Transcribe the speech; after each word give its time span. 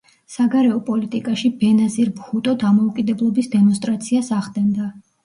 საგარეო 0.35 0.77
პოლიტიკაში 0.85 1.51
ბენაზირ 1.63 2.09
ბჰუტო 2.21 2.55
დამოუკიდებლობის 2.63 3.51
დემონსტრაციას 3.57 4.33
ახდენდა. 4.39 4.89